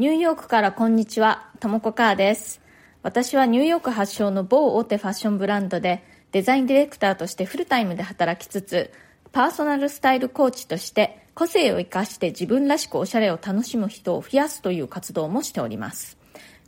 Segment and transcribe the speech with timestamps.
[0.00, 2.62] ニューヨークからこんにちは、ともこかーです。
[3.02, 8.90] 私はニューヨーク発祥の某大手ファッションブランドでデザインディレクターとしてフルタイムで働きつつ、
[9.30, 16.16] パーソナルスタイルコーチとして個性を生かして自分らしくおしゃれを楽しむ人を増やすという活動もしております。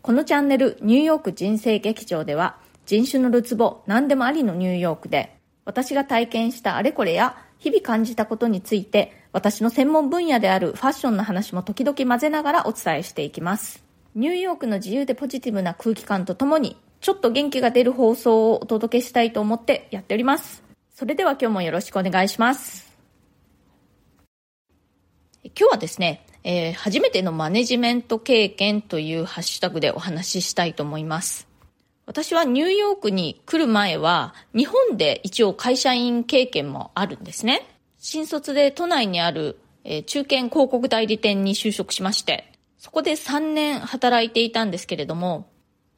[0.02, 13.82] このチャンネルニューヨーク人生劇場では人種のるつぼ何でもありのニューヨークで私が体験したあれこれや日々感じたことについて私の専門分野であるファッションの話も時々混ぜながらお伝えしていきます。
[14.14, 20.62] ニューヨークの自由でポジティブな空気感とともにちょっと元気が出る放送をお届けしたいと思ってやっております。
[20.94, 22.92] それでは今日もよろしくお願いします。
[25.44, 31.48] 今日はですね、えー初めてのマネジメント経験というハッシュタグでお話ししたいと思います。
[32.04, 37.71] 私はニューヨークに来る前は日本で一応会社員経験もあるんですね。
[38.04, 45.48] 新卒で都内にある、えー中堅広告代理店に就職しまして、そこで3年働いていたんですけれども、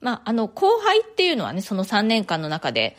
[0.02, 2.94] まあ、あの、後輩っていうのはね、その3年間の中で、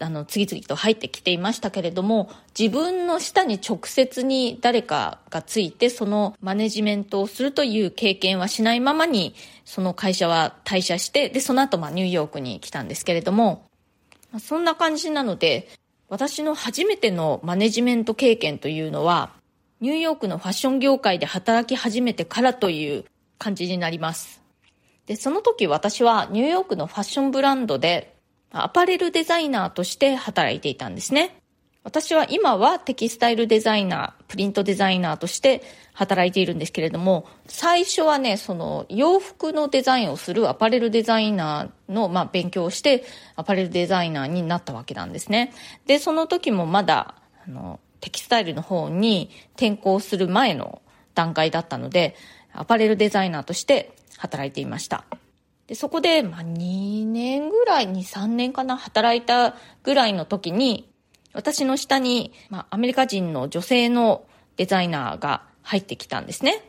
[0.00, 9.34] あの、次々と入ってきていましたけれども、自分の下に直接に誰かがついて、そのマネジメントをするという経験はしないままに、
[9.66, 13.66] その会社は退社して、で、その後、まあ、ニューヨークに来たんですけれども、
[14.40, 15.68] そんな感じなので、
[16.10, 19.32] 私の初めてのマネジメント経験というのは、
[19.80, 23.04] ニューヨークのファッション業界で働き始めてからという
[23.38, 24.42] 感じになります。
[25.06, 28.14] で、その時私はニューヨークのファッションブランドで
[28.50, 31.36] アパレルデザイナーとして働いていたんですね。
[31.88, 35.62] 私は今はテキスタイルデザイナー、プリントデザイナーとして
[35.94, 43.04] 働いているんですけれども、最初はね、その洋服のデザインをするアパレルデザイナーの、まあ、勉強をして
[43.36, 45.54] アパレルデザイナーになったわけなんですね。
[45.86, 47.14] で、その時もまだ、
[47.46, 50.82] あの、テキスタイルの方に転校する前の
[51.14, 52.16] 段階だったので、
[52.52, 55.06] アパレルデザイナーとして働いていました。
[55.68, 60.90] で、そこで、まあ、2年ぐらい、2、3年かな、働いたぐらいの時に、
[61.32, 64.24] 私の下に、まあ、アメリカ人の女性の
[64.56, 66.62] デザイナーが入ってきたんですね。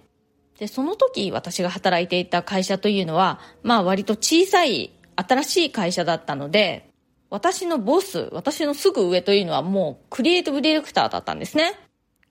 [0.60, 6.90] で、その時私が働いていた会社というのは、まあ割と小さい新しい会社だったので、
[7.30, 11.80] 私のボス、私のすぐ上というのはもうクリエイティブディレクターだったんですね。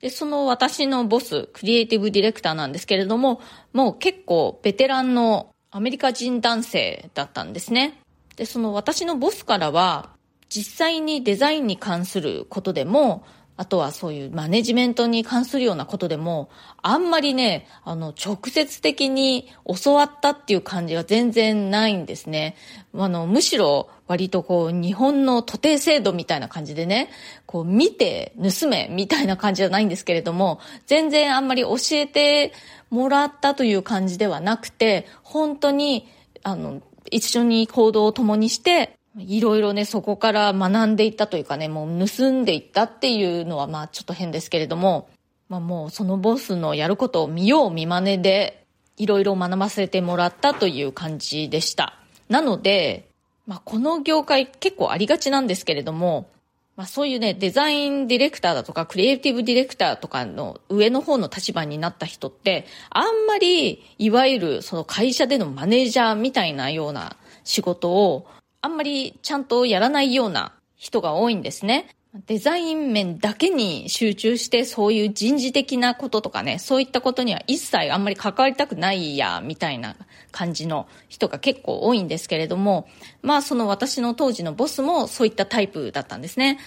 [0.00, 3.40] で、その私のボス、クリエイティブディレクターなんですけれども、
[3.72, 8.00] もう結構ベテランのアメリカ人男性だったんですね。
[8.36, 10.10] で、その私のボスからは、
[10.48, 13.24] 実際にデザインに関することでも、
[13.58, 16.48] あとはそういうマネジメントに関するようなことでも、
[16.80, 19.48] あんまりね、あの、直接的に
[19.82, 22.54] 教わったっていう感じが全然ないんですね。
[22.94, 27.10] あの、むしろ割とこう、日本の徒弟制度みたいな感じでね、
[27.46, 32.52] こう、見て盗めみたいな感じじゃないんですけれども、全然あんまり教えて
[32.90, 36.06] もらったという感じではなくて、本当に、
[36.44, 36.80] あの、
[37.10, 45.08] 一緒に行動を共にして、いろいろね、そこから学んでいったというかね、もう盗んでいったっていうのはまあちょっと変ですけれども、
[45.48, 48.64] まあもうそのボスのやることを見よう見真似で、
[48.96, 51.94] いろいろ学ばせてもらったという感じでした。
[52.28, 53.08] なので、
[53.46, 56.28] まあこの業界結構ありがちなんですけれども、
[56.76, 68.28] まあそういうね、デザインディレクターだとか、クリエイティブディレクターとかの上の方の立場になった人って、あんまり、いわゆるその会社でのマネージャーみたいなような仕事を、
[68.60, 71.88] あんまりちゃんとやらないような人が多いんですね。
[72.26, 79.94] デザイン面だけに集中してそういう人事的なこととかね、そういったことには一切あんまり関わりたくないや、みたいな
[80.32, 82.88] 感じの人が結構多いんですけれども、
[83.22, 86.58] まあその私の当時のボスもそういったタイプだったんですね。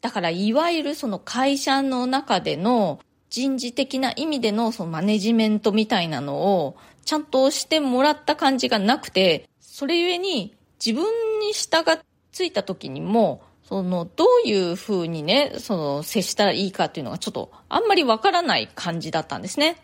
[0.00, 3.00] だからいわゆるその会社の中での
[3.30, 10.54] 人事的な意味でのそのマネジメントみたいなのをちゃんとしてもらった感じがなくて、それゆえに
[10.84, 11.04] 自分
[11.40, 12.02] に従が
[12.32, 19.76] ついた時にも、その、どういう風にね、その、接したらいいかっていうのがちょっと、あんまりわからない感じだったんですね。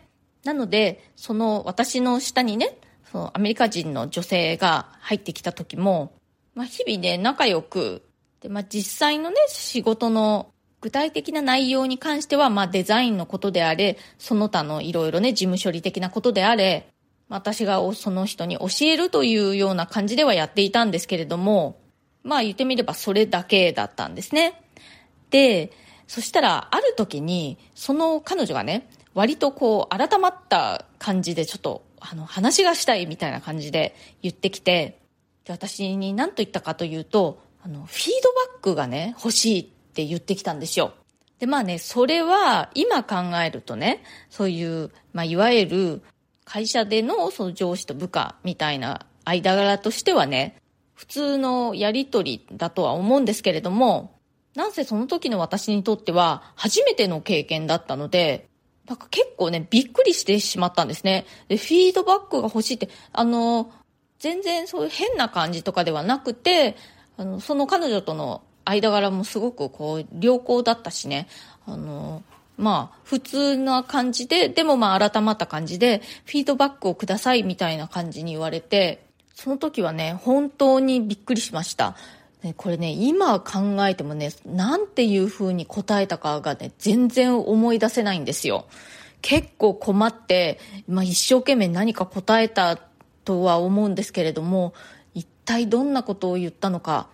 [0.43, 2.79] なので、その、私の下にね、
[3.11, 6.11] その、アメリカ人の女性が入ってきた時も、
[6.53, 8.03] まあ、日々ね、仲良く、
[8.41, 10.51] で、まあ、実際のね、仕事の
[10.81, 16.87] 具体的な内容に関しては、まあ、デザインのことであれ、その他のいろいろね、事務処理的なことであれ、
[17.29, 21.79] 私がその人に教えるというような感じではやっていたんですけれども、
[22.23, 24.61] まあ言ってみればそれだけだったんですね。
[25.29, 25.71] で、
[26.07, 34.99] そしたらある時に、その彼女がね、割とこう改まった感じでちょっとあの話がしたいみたいな感じで言ってきて、
[35.43, 40.93] で私に何と言ったかというと、あの、フィードバックがね、欲しいって言ってきたんですよ。
[41.39, 43.15] で、まあね、それは今考
[43.45, 46.01] えるとね、そういう、まあいわゆる
[46.47, 50.55] 会社でのその上司と部下みたいな間柄としてはね、
[50.93, 54.17] 普通のやりとりだとは思うんですけれども、
[54.55, 58.47] なんせその時の私にとっては初めての経験だったので、
[58.87, 61.25] なんか結構ね、びっくりしてしまったんですね。
[61.49, 63.69] で、フィードバックが欲しいって、あの、
[64.17, 66.77] 全然そういう変な感じとかではなくて、
[67.17, 71.27] あの、その彼女との間柄もすごくこう、良好だったしね、
[71.65, 72.23] あの、
[72.57, 79.05] まあ、普通な感じで、でもまあ、改まった感じで、フィードバックをくださいみたいな感じに言われて、
[79.35, 81.95] その時はね、本当にびっくりしました。
[82.41, 88.65] ね、これね、今考えてもね、なんていう風に答えたかがね、全然思い出せないんですよ。
[89.21, 92.79] 結構困って、まあ、一生懸命何か答えた
[93.25, 94.73] とは思うんですけれども、
[95.13, 97.07] 一体どんなことを言ったのか。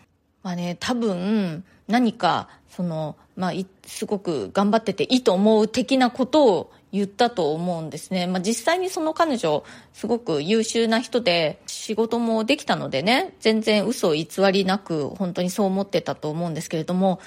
[0.43, 3.53] まあね、多分、何か、その、まあ、
[3.85, 8.27] すごく頑張ってていいと思う的なことを言ったと思うんですね。
[8.27, 9.63] まあ、実際にその彼女、
[9.94, 17.19] すごく優秀な人で、仕事もできたのでね、全然嘘偽りなく、本当にそう思ってたと思うんですけれども、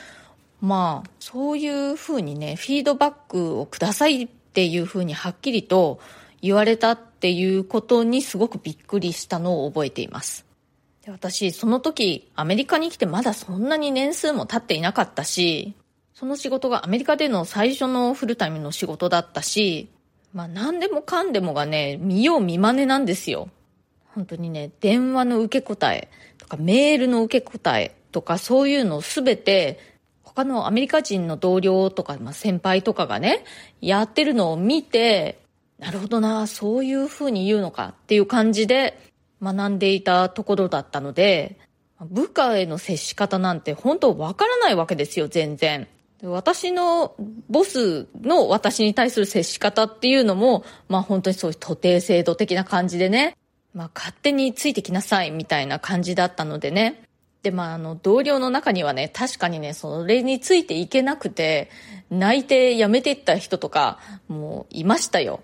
[0.60, 5.98] まあ、そういうふうにね、フィードバックをくださいっていうふうにはっきりと
[6.40, 10.46] 言われたっていうことにすごくびっくりしたのを覚えています。
[11.04, 15.74] で私、その時、アメリカに来てまだそんなに年数も経っていなかったし、
[16.18, 19.90] その仕事がアメリカでの最初のフルタイムの仕事だったし、
[20.32, 23.50] まあ何でもかんでもがね、見よう見まねなんですよ。
[24.14, 26.08] 本当にね、電話の受け答え
[26.38, 29.78] とかメールの受け答えとかそういうのをすべて
[30.22, 33.44] 他のアメリカ人の同僚とか、まあ、先輩とかがね、
[33.82, 35.42] やってるのを見て、
[35.78, 38.98] なるほどな、そういう風に言うのかっていう感じで
[39.42, 41.58] 学んでいたところだったので、
[42.00, 45.86] 部下への接し方なんて本当わからないわけですよ、全然。
[46.28, 47.14] 私の
[47.48, 53.36] ボスの私に対する接し方っていうのも、まあ本当にそういう徒弟制度的な感じでね、
[53.74, 57.02] まあ勝手についてきなさいみたいな感じだったのでね。
[57.42, 61.70] で、まああの同僚の中にはね、確かにね、それについていけなくて、
[62.10, 65.40] 泣いて辞めていった人とか、もういましたよ。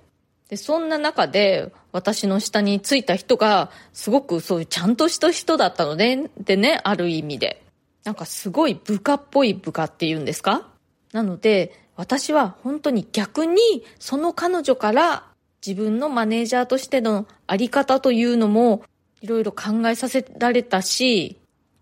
[0.49, 7.63] で、そんな中で、私の下についた人が、すごくそういうちゃんとした人だったので、でね、ある意味で。
[8.05, 10.69] なんかすごい部下っぽい部下っていうんですか？
[11.13, 13.61] なので、私は本当に逆に
[13.99, 15.25] その彼女から
[15.65, 18.83] 自分のマネージャーとしてのあり方というのも
[19.21, 21.39] いろいろ考えさせられたし、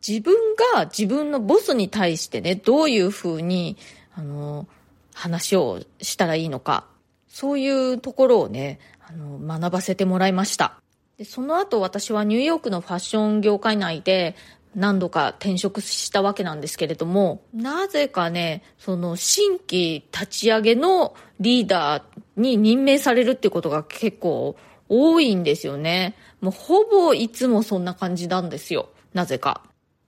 [0.07, 0.35] 自分
[0.75, 3.77] が自分のボスに対してね、どういうふうに、
[4.15, 4.67] あの、
[5.15, 6.87] 話をしたらいいのか、
[7.29, 10.81] そういうところをね、あの、学ばせてもらいました。
[11.21, 14.37] でその後私はニューヨークのファッション業界内で
[14.75, 22.03] 何度か転職したわけなんですけれども、なぜかね、その新規立ち上げのリーダー
[22.37, 24.57] に任命されるってことが結構
[24.89, 26.15] 多いんですよね。
[26.41, 28.91] もうほぼいつもそんな感じなんですよ。
[29.13, 29.63] なぜか。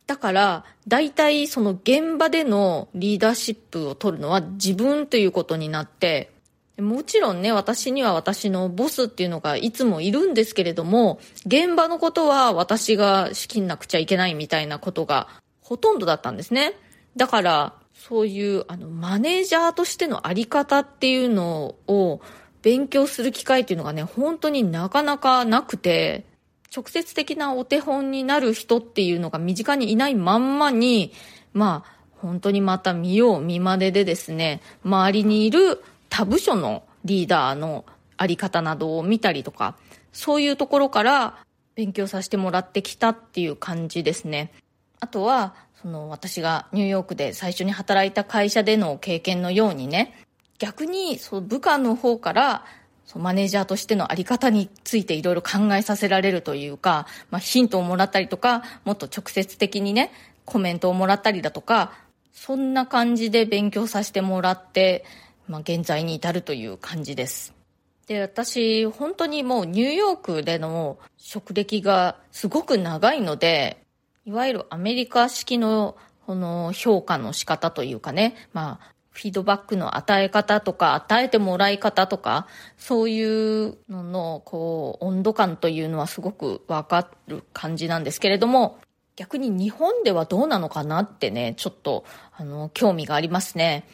[0.07, 6.31] だから、大体その現場でのリーダーシップを取るのは自分ということになって、
[6.79, 15.29] もちろんね、私には私のボスっていうのがいつもいるんですけれども、現場のことは私が仕切んなくちゃいけないみたいなことが
[15.61, 16.75] ほとんどだったんですね。
[17.17, 22.21] だから、そういう、あの、マネージャーとしてのあり方っていうのを
[22.63, 26.25] 勉強する機会っていうのがね、本当になかなかなくて、
[26.75, 31.13] 直接的なお手本になる人っていうのが身近にいないまんまに、
[31.53, 35.83] まあ、本当にまた見よう見まねでですね、周りにいる
[36.13, 37.87] 他部署のリーダーの
[38.19, 39.77] あり方などを見たりとか、
[40.13, 41.39] そういうところから
[41.75, 44.53] 勉強させてもらってきたっていう感じですね。
[45.01, 50.15] あとは、その私がニューヨークで最初に働いた会社での経験のようにね、
[50.59, 52.67] 逆にその部下の方から
[53.07, 60.13] そマネージャーとしてのあり方についていろいろ考えさせられるというか、まあ、ヒントをもらったりとか、もっと直接的にね、
[60.45, 61.93] コメントをもらったりだとか、
[62.33, 65.05] そんな感じで勉強させてもらって、
[65.49, 67.55] まあ、現在に至るという感じです。
[68.07, 73.85] で、私、本当にもうニューヨークでの職歴がすごく長いので、
[74.25, 75.97] いわゆるアメリカ式の
[76.27, 82.47] この評価の仕方というかね、まあ、フィードバックの与え方とか、与えてもらい方とか、
[82.79, 83.23] そうい
[83.67, 88.79] うのの、こう、温度感というのはすごくわかる感じなんですけれども、
[89.15, 93.85] 逆に日本ではどうなのかなってね、ちょっと、あの、興味がありますね。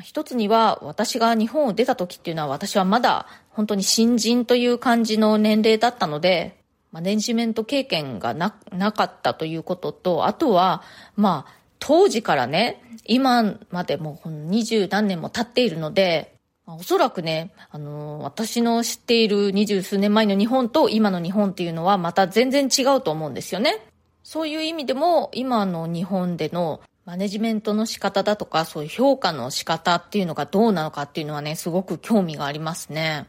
[0.00, 6.58] 一つには私が日本を出た時っていうのは私はまだ本当に新人という感じの年齢だったので、
[6.90, 10.82] マネジメント経験がな、なかったということと、あとは、
[11.16, 16.34] まあ、当時からね、今までもう二十何年も経っているので、
[16.66, 23.86] おそらくね、あの、私の知っている二十数年前の日本と今の日本っていうのはまた全然違うと思うんですよね。
[24.22, 33.26] そういう意味でも今の日本でのマネジメントの仕方だとか、そういう評価の仕方っていうのがどうなのかっていうのはね、すごく興味がありますね。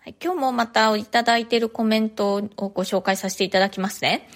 [0.00, 2.40] はい、今日もまたいただいているコメントを
[2.70, 4.30] ご紹介させていただきますね。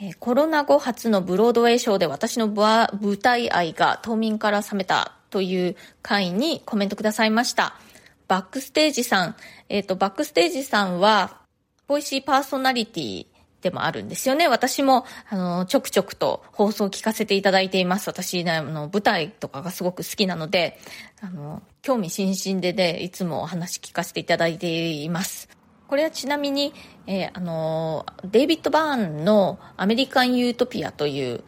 [0.00, 7.74] えコロナ後初のブロードウェイショーで私の舞台愛が島民から冷めたという回にコメントくださいました。
[8.28, 9.34] バックステージさん、
[9.68, 11.40] えっ、ー、と、バックステージさんは、
[11.88, 13.26] ボイシーパーソナリティ
[13.62, 14.48] でもあるんですよね。
[14.48, 18.08] 私も、あの、ちょくちょくと放送を聞かせていただいています。
[18.08, 20.78] 私、ね、あの、舞台とかがすごく好きなので、
[21.20, 25.48] あの、興味津々でね、いつもお話聞かせていただいています。
[25.86, 26.74] これはちなみに、
[27.06, 31.44] えー、あの、デイビッド・バーンのアメリカン・ユートピアという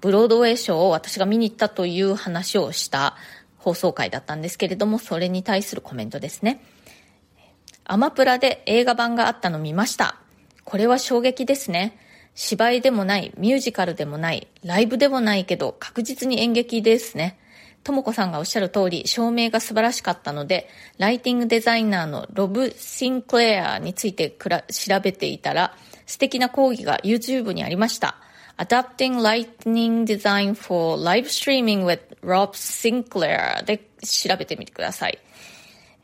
[0.00, 3.16] ブロードウェイショーを私が見に行ったという話をした
[3.58, 6.62] 放送回だったんですけれども、それに対するコメントですね。
[7.84, 10.19] アマプラで映画版があったの見ました。
[10.70, 11.98] これは衝撃ですね。
[12.36, 17.40] 芝居でもない、ミュージカルでもない、ライブでもないけど、確実に演劇ですね。
[17.82, 25.74] ともこさんがおっしゃる通り、照明が素晴らしかったので、ライティングデザイナーのロブ・シンクレアについて調べていたら、
[26.06, 28.18] 素敵な講義が YouTube にありました。
[28.56, 35.18] Adapting Lightning Design for Live Streaming with Rob Sinclair で調べてみてください。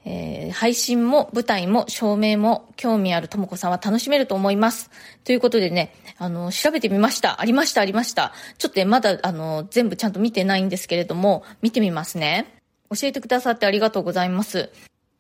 [0.08, 4.88] えー、配信も舞台も照明も興味あるともこさんは楽しめると思います。
[5.25, 7.40] ということでね、あの、調べてみました。
[7.40, 8.32] ありました、ありました。
[8.56, 12.46] ちょっとね、まだ、あの、全部ちゃんと見てないんですけれども、見てみますね。
[12.90, 14.70] 教えてくださってありがとうございます。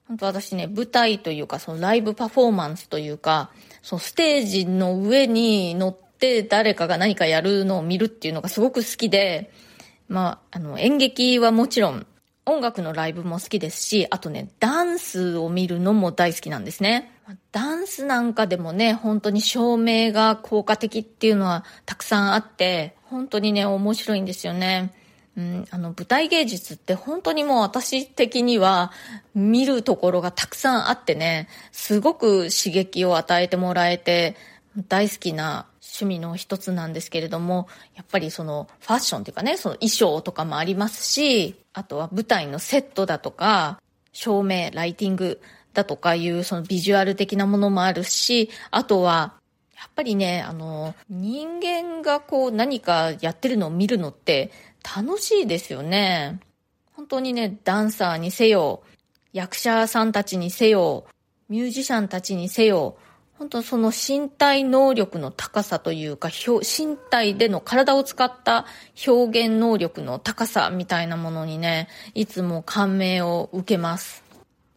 [0.06, 3.50] 本当私ね、舞台というか、そのライブパフォーマンスというか、
[3.82, 9.50] そのステージの上に乗って誰かが何かやるのを見るっていうのがすごく好きで、
[10.08, 12.06] まあ、あの、演劇はもちろん
[12.46, 17.12] 音楽のライブも好きですし、あとね、ダンスを見るのも大好きなんですね。
[17.50, 24.94] ダンスなんかでもね、本当に照明が効果的っていうのはたくさんあって、本当にね、面白いんですよね。
[25.36, 28.92] うん、あの、舞台芸術って本当にもう私的には
[29.34, 34.36] 見るところがたくさんあってね、すごく刺激を与えてもらえて、
[34.88, 35.66] 大好きな
[36.04, 43.80] 趣味の一つなんですけれども、やっぱりそのファッションっていうかね、その衣装とかもありますし、あとは舞台のセットだとか、
[44.12, 45.40] 照明、ライティング
[45.72, 49.34] だとかいうそのビジュアル的なものもあるし、あとは、
[49.76, 54.50] やっぱりね、あの、人間がこう何かやってるのを見るのって
[54.96, 56.40] 楽しいですよね。
[56.94, 58.82] 本当にね、ダンサーにせよ、
[59.32, 61.06] 役者さんたちにせよ、
[61.50, 62.96] ミュージシャンたちにせよ、
[63.38, 68.64] 本当その身体能力の高さというか、身体での体を使った
[69.06, 74.24] 表現能力の高さみたいなものにね、いつも感銘を受けます。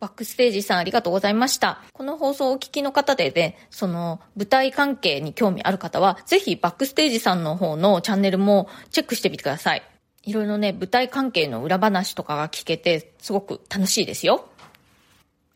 [0.01, 1.82] バックステージさんありがとうございました。
[1.94, 9.84] この放送をお聞きの方でね、その舞台関係に興味ある方は、ぜひバックステージさんの方のチャンネルもチェックしてみてください。
[10.24, 14.50] いろいろね、舞台関係の裏話とかが聞けて、すごく楽しいですよ。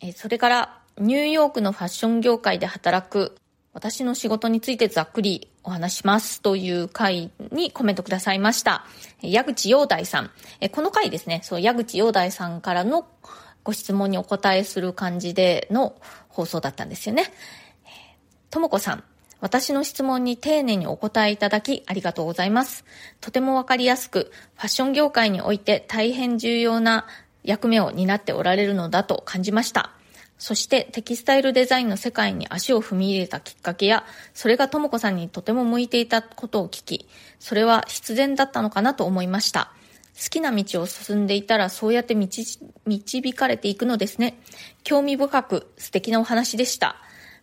[0.01, 3.35] えそれから、ニューヨークのファッション業界で働く
[3.73, 8.85] 私の仕事についてざっくりお話しますという回にコメントくださいました。
[9.21, 10.31] 矢口洋大さん。
[10.71, 13.07] この回ですね、そう、矢口洋大さんからの
[13.63, 15.95] ご質問にお答えする感じでの
[16.27, 17.33] 放送だったんですよね。
[18.51, 19.03] ともこさん。
[19.39, 22.85] 私の質問に丁寧にお答えいただきありがとうございます。
[23.19, 27.07] とてもわかりやすく、ファッション業界において大変重要な
[27.43, 29.91] 役目を担っておられるのだと感じました。
[30.37, 37.07] そしてテキスタイルデザインの世界に足を踏み入れたきっかけや、それがとも子さんにとても向いていたことを聞き、
[37.39, 39.71] それは必然だったのかなと思いました。
[40.15, 44.37] 好きな道を進んでいたらそうやって導かれていくのですね。
[44.83, 46.97] 興味深く素敵なお話でした。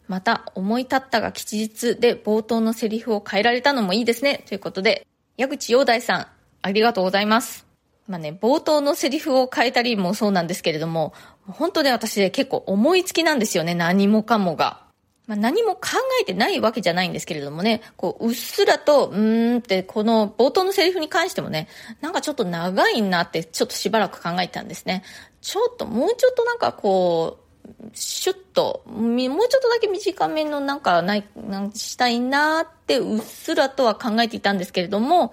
[0.07, 4.45] また、思い立ったが吉日で冒頭のセリフを変えられたのもいいですね。
[4.49, 5.07] ということで、
[5.37, 6.27] 矢口洋大さん、
[6.63, 7.70] ありがとうございます。
[8.11, 11.15] まあね、冒頭のセリフを変えたりもそうなんですけれども、
[11.47, 14.83] 本当ね、私結構思いつきなんですよね、何もかもが。
[15.29, 15.81] まあ、何も考
[16.21, 21.69] えてないわけじゃないんですけれどもね、こう、うっすらと、うーんって、この冒頭のセリフに関してもね、
[22.01, 25.05] なんかちょっと長いなって、ちょっとしばらく考えたんですね。
[25.41, 35.33] ちょっと、もうちょっとなんかこう、シュッと、もうちょっとだけ短めのなんかない、なんしたいなって、うっすらとは考えていたんですけれども、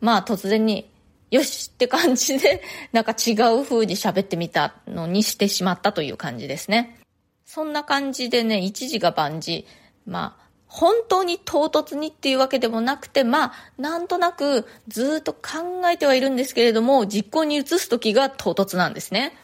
[0.00, 0.88] まあ突然に、
[1.32, 2.62] よしって感じで、
[2.92, 7.00] なんか違う風に喋ってみたのにしてしまったという感じですね。
[7.46, 9.66] そんな感じでね、一時が万事、
[10.06, 19.34] まあ、本当に唐突にっていうわけでもなくて、まあ、なんとなくずっと考えてはいるんですけれども、実行に移す時が唐突なんですね。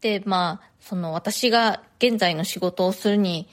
[0.00, 3.46] で、まあ、その私が現在の仕事をするに、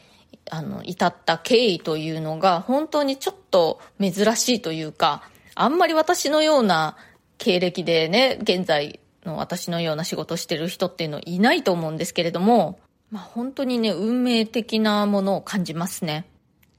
[0.50, 5.24] あの、至った経緯というのが、本当にちょっと珍しいというか、
[5.56, 6.96] あんまり私のような
[7.42, 12.80] 経歴でね、現在の私のような仕事してる人っていうのいないと思うんですけれども、
[13.10, 16.28] まあ本当にね、運命的なものを感じますね。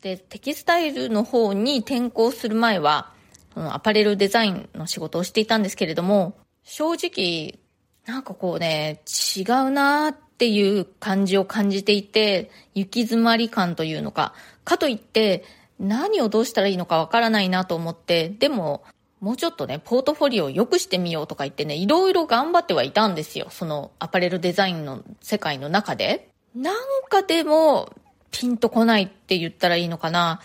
[0.03, 3.13] で、テキスタイルの方に転校する前は、
[3.53, 7.59] そのアパレルデザインの仕事をしていたんですけれども、正直、
[8.07, 9.03] なんかこうね、
[9.37, 14.33] 違うなーっていう感じを感じていて、行き詰まり感というのか、
[14.65, 15.43] かといって、
[15.81, 18.85] 何をどうしたらいいのかわからないなと思って、でも、
[19.23, 23.47] もうちょっとね、ポートフォリオを良くしてみようとか言ってね、いろいろ頑張ってはいたんですよ。
[23.51, 26.29] そのアパレルデザインの世界の中で。
[26.57, 26.75] なん
[27.09, 27.93] かでも、
[28.33, 30.41] ピンとこないって言ったらいいのかな。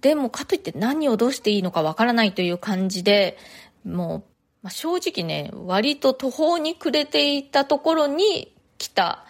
[0.00, 3.36] でも、かといって何をどうしていいのかわからないという感じで、
[3.84, 4.22] もう、
[4.62, 9.26] まあ、正直ね、割と途方に暮れていたところに来た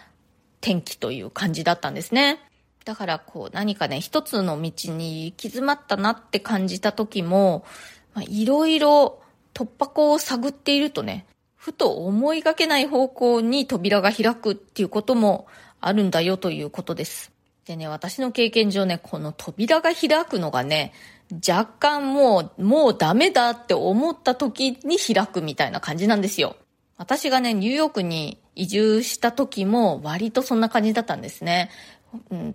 [0.61, 2.39] 天気という感じだったんですね。
[2.85, 7.65] だからこう何かね、一つの道に行き詰まったなって感じた時も、
[8.15, 9.21] まあ、いろいろ
[9.53, 15.47] 突破口を探っているとね、ふと思いがけない方向に扉が開くっていうことも
[15.81, 17.31] あるんだよということです。
[17.65, 20.93] でね、私の経験上ね、この扉が開くのがね、
[21.47, 26.55] 若干もう、もうダメだって思った時に開くみたいな感じなんですよ。
[26.97, 31.71] 私がね、ニューヨークに移住した時も割とそんな感じだったんですね。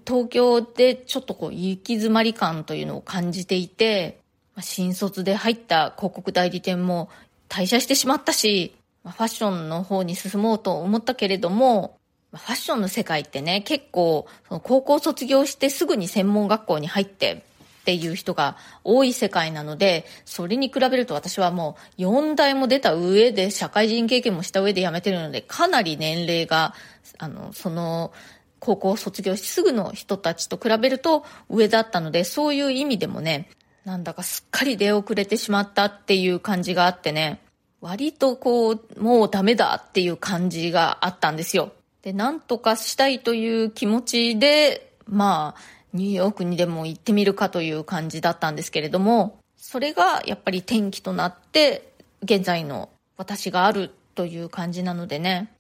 [0.07, 4.20] 東京でちょっとこう行き詰まり感というのを感じていて、
[4.63, 7.09] 新卒で入った広告代理店も
[7.49, 8.75] 退社してしまったし、
[9.05, 11.99] ファッションの方に進もうと思ったけれども、
[12.33, 17.45] ファッションの世界ってね、結構、その高校卒業してすぐに専門学校に入って
[17.81, 26.75] っていう人が多い世界なので、それに比べると私はもう4代も出た上で、社会人経験もした上で辞めてるので、かなり年齢が、
[27.19, 28.13] あの、その、
[28.61, 33.49] 高校卒業してすぐの人たちと比べると上だったので、そういう意味でもね、
[33.85, 37.41] なんだかすっかり出遅れてしまったっていう感じがあってね、
[37.81, 41.73] 割とこう、もうダメだっていう感じがあったんですよ。
[42.03, 45.61] で、なんとかしたいという気持ちで、まあ、
[45.93, 55.53] ニューヨークにでも行ってみるかという感じだったんですけれども、それがやっぱり転機となって、現在の私があるという感じなのでね。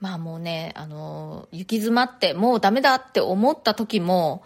[0.00, 4.42] まあもうね、あの、行き詰まってもうダメだって思った時も、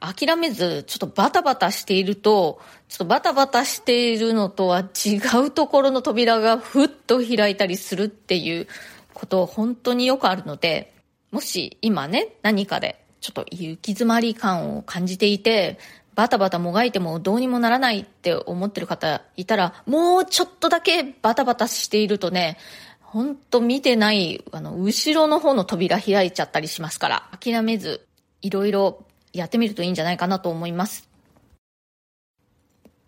[0.00, 8.66] 諦めず、ちょっとバタバタしていると、ちょっとバタバタしているのとは違うところの扉がふっと開いたりするっていう
[9.14, 10.92] こと本当によくあるので、
[11.30, 15.78] もし今ね、何かでちょっと行き詰まり感を感じていて、
[16.14, 22.58] バタバタもがいてもどうにもならないって思ってる方いたら、もうちょっとだけバタバタしているとね、
[23.00, 28.06] ほんと見てない、あの、後ろの方の扉開いちゃったりしますから、諦めず、
[28.42, 29.05] いろいろ
[29.36, 31.08] やってみるといいんじゃないかなと思います。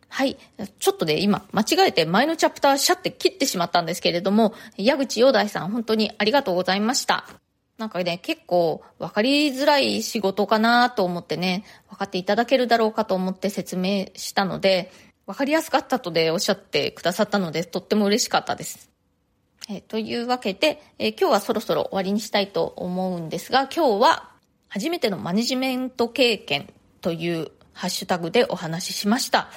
[0.08, 0.36] はい。
[0.78, 7.26] ちょっとで今、間違えて前のチャプターシャって切ってしまったんですけれども、矢口洋大さん本当にありがとうございました。
[7.76, 14.90] なんかね、結構分かりづらい仕事かなと思ってね、分かっていただけるだろうかと思って説明したので、
[15.26, 18.90] 分かりやすかったとでおっしゃってくださったので、とっても嬉しかったです。
[19.70, 24.30] えというわけで、え今日はそろそろ終わりにしたいと思うんですが、今日は
[24.68, 26.68] 初めてのマネジメント経験
[27.00, 29.48] というハッシュタグでお話ししました。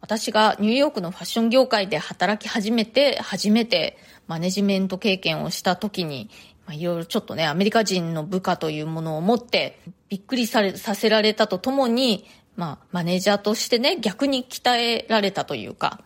[0.00, 3.96] 私がニューヨークのファッション業界で働き始めて、初めて
[4.26, 6.30] マネジメント経験をした時に、
[6.66, 16.02] まあ、いろいろちょっとね、アメリカ人の部下というものを持って、びっくりされ、させられたとともに、まあ、マネージャーとしてね、逆に鍛えられたというか、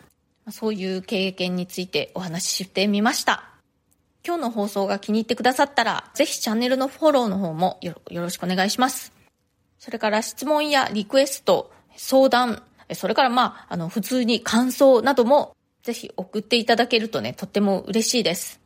[0.51, 3.58] そういう経験についてお話ししてみました。
[4.29, 9.11] 今日の放送が気に入ってくださったら、ぜひチャンネルのフォローの方もよろしくお願いします。
[9.79, 12.63] それから質問やリクエスト、相談、
[12.93, 18.61] それからまあ、あの、普通に感想などもぜひ送っていただけるとね、とっても嬉しいです。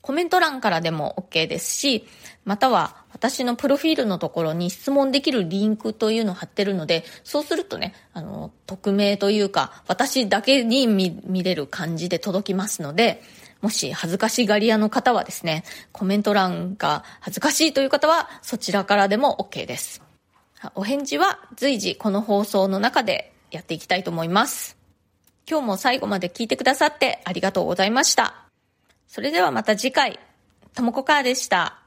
[0.00, 2.06] コメント欄からでも OK ですし、
[2.46, 13.22] または私のプロフィールのところに質問できるリンクというのを貼ってるので、そうするとね、あの、匿名というか、私だけに見見れる感じで届きますので、
[13.64, 20.02] もし恥ずかしがり屋の方はですね、コメント欄が恥ずかしいという方は、そちらからでも OK です。
[20.74, 24.76] お返事は随時この放送の中でやっていきたいと思います。
[25.48, 28.34] 今日も最後まで聞いてくださってありがとうございました。
[29.08, 30.20] それではまた次回、
[30.74, 31.83] ともこかーでした。